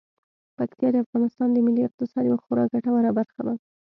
پکتیکا 0.57 0.89
د 0.91 0.95
افغانستان 1.05 1.47
د 1.51 1.57
ملي 1.65 1.81
اقتصاد 1.85 2.23
یوه 2.29 2.41
خورا 2.43 2.63
ګټوره 2.73 3.09
برخه 3.19 3.41
ده. 3.47 3.53